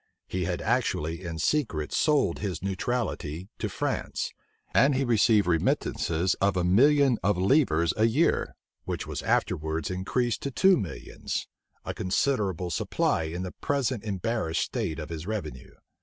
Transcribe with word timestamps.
He 0.27 0.45
had 0.45 0.63
actually 0.63 1.21
in 1.23 1.37
secret 1.37 1.93
sold 1.93 2.39
his 2.39 2.63
neutrality 2.63 3.49
to 3.59 3.69
France, 3.69 4.31
and 4.73 4.95
he 4.95 5.05
received 5.05 5.45
remittances 5.45 6.33
of 6.41 6.57
a 6.57 6.63
million 6.63 7.19
of 7.21 7.37
livres 7.37 7.93
a 7.95 8.05
year, 8.05 8.55
which 8.85 9.05
was 9.05 9.21
afterwards 9.21 9.91
increased 9.91 10.41
to 10.41 10.49
two 10.49 10.75
millions; 10.75 11.47
a 11.85 11.93
considerable 11.93 12.71
supply 12.71 13.25
in 13.25 13.43
the 13.43 13.51
present 13.51 14.03
embarrassed 14.03 14.61
state 14.61 14.97
of 14.97 15.09
his 15.09 15.27
revenue. 15.27 15.73